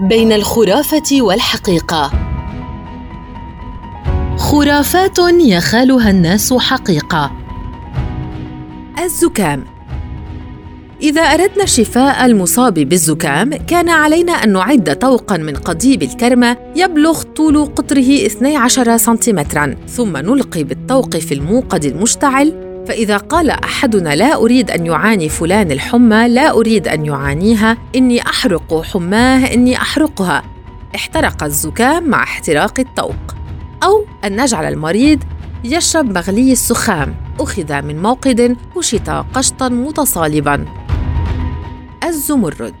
بين 0.00 0.32
الخرافة 0.32 1.22
والحقيقة. 1.22 2.10
خرافات 4.36 5.18
يخالها 5.40 6.10
الناس 6.10 6.52
حقيقة. 6.52 7.32
الزكام. 9.04 9.64
إذا 11.02 11.22
أردنا 11.22 11.64
شفاء 11.64 12.26
المصاب 12.26 12.74
بالزكام 12.74 13.50
كان 13.54 13.88
علينا 13.88 14.32
أن 14.32 14.52
نعد 14.52 14.98
طوقا 14.98 15.36
من 15.36 15.56
قضيب 15.56 16.02
الكرمة 16.02 16.56
يبلغ 16.76 17.22
طول 17.22 17.64
قطره 17.66 18.26
12 18.26 18.96
سنتيمترا 18.96 19.76
ثم 19.88 20.16
نلقي 20.16 20.64
بالطوق 20.64 21.16
في 21.16 21.34
الموقد 21.34 21.84
المشتعل 21.84 22.69
فإذا 22.90 23.16
قال 23.16 23.50
أحدنا 23.50 24.14
لا 24.14 24.34
أريد 24.34 24.70
أن 24.70 24.86
يعاني 24.86 25.28
فلان 25.28 25.70
الحمى 25.70 26.28
لا 26.28 26.50
أريد 26.50 26.88
أن 26.88 27.06
يعانيها 27.06 27.78
إني 27.96 28.22
أحرق 28.22 28.82
حماه 28.82 29.54
إني 29.54 29.76
أحرقها. 29.76 30.42
احترق 30.94 31.44
الزكام 31.44 32.08
مع 32.08 32.22
احتراق 32.22 32.80
الطوق. 32.80 33.36
أو 33.82 34.04
أن 34.24 34.40
نجعل 34.40 34.72
المريض 34.72 35.18
يشرب 35.64 36.18
مغلي 36.18 36.52
السخام. 36.52 37.14
أخذ 37.40 37.82
من 37.82 38.02
موقد 38.02 38.56
كشط 38.76 39.10
قشطا 39.10 39.68
متصالبا. 39.68 40.64
الزمرد. 42.04 42.74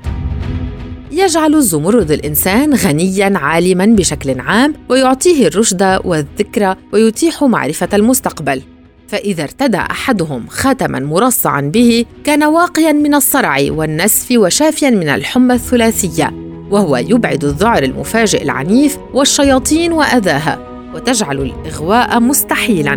يجعل 1.10 1.54
الزمرد 1.54 2.10
الإنسان 2.10 2.74
غنيا 2.74 3.38
عالما 3.38 3.86
بشكل 3.86 4.40
عام 4.40 4.74
ويعطيه 4.88 5.46
الرشد 5.46 6.00
والذكرى 6.04 6.76
ويتيح 6.92 7.44
معرفة 7.44 7.88
المستقبل. 7.92 8.62
فإذا 9.10 9.42
ارتدى 9.42 9.76
أحدهم 9.76 10.46
خاتما 10.48 11.00
مرصعا 11.00 11.60
به 11.60 12.04
كان 12.24 12.44
واقيا 12.44 12.92
من 12.92 13.14
الصرع 13.14 13.58
والنسف 13.70 14.32
وشافيا 14.36 14.90
من 14.90 15.08
الحمى 15.08 15.54
الثلاثية 15.54 16.30
وهو 16.70 16.96
يبعد 16.96 17.44
الذعر 17.44 17.82
المفاجئ 17.82 18.42
العنيف 18.42 18.98
والشياطين 19.14 19.92
وأذاها 19.92 20.58
وتجعل 20.94 21.38
الإغواء 21.38 22.20
مستحيلا. 22.20 22.94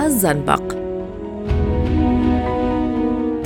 الزنبق. 0.00 0.62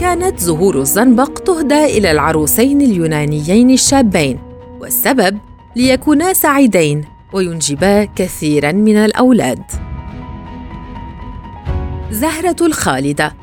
كانت 0.00 0.40
زهور 0.40 0.80
الزنبق 0.80 1.38
تهدى 1.38 1.84
إلى 1.84 2.10
العروسين 2.10 2.80
اليونانيين 2.80 3.70
الشابين 3.70 4.38
والسبب 4.80 5.38
ليكونا 5.76 6.32
سعيدين. 6.32 7.17
وينجبا 7.32 8.04
كثيرا 8.04 8.72
من 8.72 8.96
الأولاد. 8.96 9.62
زهرة 12.10 12.56
الخالدة. 12.60 13.34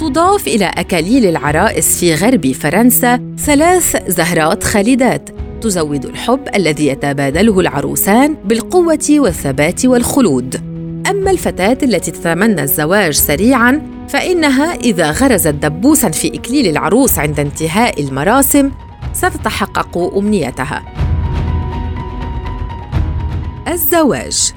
تضاف 0.00 0.46
إلى 0.46 0.64
أكاليل 0.64 1.26
العرائس 1.26 2.00
في 2.00 2.14
غرب 2.14 2.52
فرنسا 2.52 3.34
ثلاث 3.38 4.10
زهرات 4.10 4.64
خالدات. 4.64 5.30
تزود 5.60 6.04
الحب 6.04 6.40
الذي 6.54 6.86
يتبادله 6.86 7.60
العروسان 7.60 8.36
بالقوة 8.44 9.06
والثبات 9.10 9.86
والخلود. 9.86 10.54
أما 11.10 11.30
الفتاة 11.30 11.78
التي 11.82 12.10
تتمنى 12.10 12.62
الزواج 12.62 13.12
سريعا 13.12 13.82
فإنها 14.08 14.74
إذا 14.74 15.10
غرزت 15.10 15.54
دبوسا 15.54 16.10
في 16.10 16.34
إكليل 16.34 16.66
العروس 16.66 17.18
عند 17.18 17.40
انتهاء 17.40 18.02
المراسم 18.02 18.70
ستتحقق 19.12 20.16
أمنيتها. 20.16 21.01
الزواج. 23.68 24.52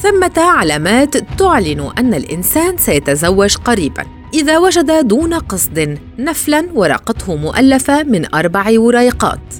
ثمة 0.00 0.32
علامات 0.36 1.16
تعلن 1.16 1.90
أن 1.98 2.14
الإنسان 2.14 2.76
سيتزوج 2.76 3.56
قريباً. 3.56 4.06
إذا 4.34 4.58
وجد 4.58 5.08
دون 5.08 5.34
قصد 5.34 5.98
نفلاً 6.18 6.66
ورقته 6.74 7.36
مؤلفة 7.36 8.02
من 8.02 8.34
أربع 8.34 8.80
وريقات 8.80 9.54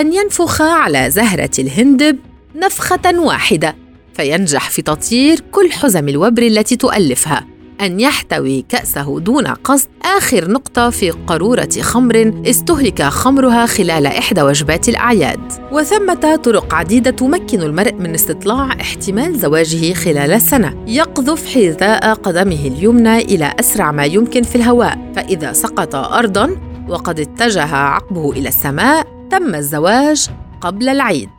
أن 0.00 0.12
ينفخ 0.12 0.62
على 0.62 1.10
زهرة 1.10 1.50
الهندب 1.58 2.18
نفخة 2.56 3.20
واحدة 3.20 3.76
فينجح 4.14 4.70
في 4.70 4.82
تطيير 4.82 5.40
كل 5.52 5.72
حزم 5.72 6.08
الوبر 6.08 6.42
التي 6.42 6.76
تؤلفها. 6.76 7.46
أن 7.80 8.00
يحتوي 8.00 8.64
كأسه 8.68 9.20
دون 9.20 9.46
قصد 9.46 9.88
آخر 10.04 10.50
نقطة 10.50 10.90
في 10.90 11.10
قارورة 11.10 11.68
خمر 11.80 12.42
استهلك 12.46 13.02
خمرها 13.02 13.66
خلال 13.66 14.06
إحدى 14.06 14.42
وجبات 14.42 14.88
الأعياد. 14.88 15.52
وثمة 15.72 16.36
طرق 16.36 16.74
عديدة 16.74 17.10
تمكن 17.10 17.62
المرء 17.62 17.92
من 17.92 18.14
استطلاع 18.14 18.72
احتمال 18.80 19.38
زواجه 19.38 19.94
خلال 19.94 20.32
السنة. 20.32 20.84
يقذف 20.86 21.54
حذاء 21.54 22.14
قدمه 22.14 22.66
اليمنى 22.66 23.18
إلى 23.18 23.54
أسرع 23.60 23.92
ما 23.92 24.04
يمكن 24.04 24.42
في 24.42 24.56
الهواء. 24.56 25.12
فإذا 25.16 25.52
سقط 25.52 25.94
أرضاً 25.94 26.56
وقد 26.88 27.20
اتجه 27.20 27.74
عقبه 27.74 28.32
إلى 28.32 28.48
السماء 28.48 29.06
تم 29.30 29.54
الزواج 29.54 30.30
قبل 30.60 30.88
العيد. 30.88 31.30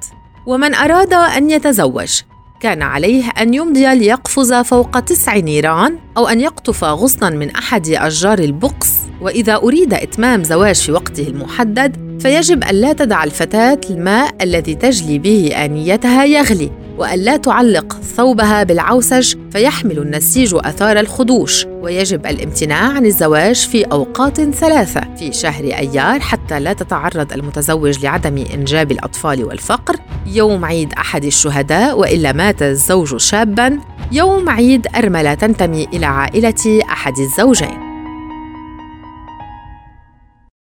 ومن 0.46 0.76
أراد 0.76 1.14
أن 1.14 1.50
يتزوج 1.50 2.22
كان 2.60 2.82
عليه 2.82 3.30
أن 3.30 3.54
يمضي 3.54 3.96
ليقفز 3.96 4.54
فوق 4.54 5.00
تسع 5.00 5.38
نيران 5.38 5.98
أو 6.18 6.28
أن 6.28 6.40
يقطف 6.40 6.84
غصنا 6.84 7.30
من 7.30 7.50
أحد 7.50 7.88
أشجار 7.90 8.40
البقس 8.40 8.90
وإذا 9.22 9.56
أريد 9.56 9.94
إتمام 9.94 10.44
زواج 10.44 10.76
في 10.76 10.92
وقته 10.92 11.28
المحدد 11.28 12.20
فيجب 12.22 12.64
ألا 12.64 12.94
تدع 12.94 13.24
الفتاة 13.24 13.82
الماء 13.90 14.36
الذي 14.42 14.76
تجلي 14.76 15.20
به 15.20 15.52
آنيتها 15.66 16.26
يغلي. 16.26 16.72
وألا 17.00 17.38
تعلق 17.38 17.94
ثوبها 17.94 18.64
بالعوسج 18.64 19.36
فيحمل 19.52 19.98
النسيج 20.00 20.56
أثار 20.56 21.00
الخدوش 21.00 21.66
ويجب 21.66 22.26
الامتناع 22.26 22.88
عن 22.88 23.06
الزواج 23.06 23.56
في 23.56 23.84
أوقات 23.84 24.42
ثلاثة 24.42 25.16
في 25.16 25.32
شهر 25.32 25.64
أيار 25.64 26.20
حتى 26.20 26.60
لا 26.60 26.74
تتعرض 26.74 27.34
المتزوج 27.34 28.06
لعدم 28.06 28.46
إنجاب 28.54 28.92
الأطفال 28.92 29.44
والفقر 29.44 29.96
يوم 30.28 30.66
عيد 30.66 30.94
أحد 30.94 31.26
الشهداء 31.26 32.00
وإلا 32.00 32.32
مات 32.32 32.62
الزوج 32.62 33.18
شاباً 33.18 33.80
يوم 34.12 34.50
عيد 34.50 34.88
أرملة 34.96 35.34
تنتمي 35.34 35.88
إلى 35.94 36.06
عائلة 36.06 36.82
أحد 36.92 37.20
الزوجين. 37.20 37.89